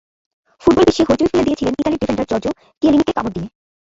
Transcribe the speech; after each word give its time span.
Football 0.61 0.83
বিশ্বে 0.87 1.03
হইচই 1.09 1.29
ফেলে 1.31 1.45
দিয়েছিলেন 1.47 1.73
ইতালির 1.75 2.01
ডিফেন্ডার 2.01 2.29
জর্জো 2.31 2.51
কিয়েলিনিকে 2.81 3.13
কামড় 3.17 3.33
দিয়ে। 3.35 3.47